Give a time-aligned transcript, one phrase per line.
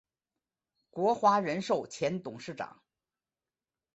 [0.89, 2.81] 国华人寿前董事长。